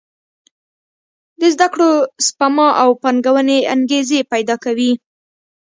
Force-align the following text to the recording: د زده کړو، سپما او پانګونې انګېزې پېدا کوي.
د 1.39 1.41
زده 1.53 1.67
کړو، 1.73 1.91
سپما 2.25 2.67
او 2.81 2.89
پانګونې 3.01 3.57
انګېزې 3.73 4.19
پېدا 4.31 4.55
کوي. 4.63 4.91